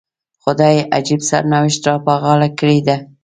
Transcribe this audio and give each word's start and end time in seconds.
خدای 0.39 0.79
عجیب 0.97 1.19
سرنوشت 1.29 1.81
را 1.87 1.95
په 2.05 2.13
غاړه 2.21 2.49
کړی 2.59 2.79
دی. 2.87 2.97